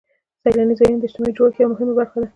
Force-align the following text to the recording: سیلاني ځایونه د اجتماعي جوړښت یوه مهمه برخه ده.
سیلاني 0.41 0.73
ځایونه 0.79 0.97
د 0.99 1.03
اجتماعي 1.07 1.33
جوړښت 1.37 1.57
یوه 1.59 1.71
مهمه 1.73 1.93
برخه 1.99 2.17
ده. 2.21 2.27